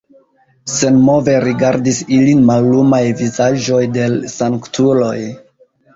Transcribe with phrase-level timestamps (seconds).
[0.75, 5.17] Senmove rigardis ilin mallumaj vizaĝoj de l' sanktuloj.